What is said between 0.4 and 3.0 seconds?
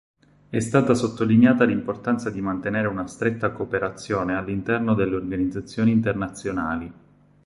È stata sottolineata l'importanza di mantenere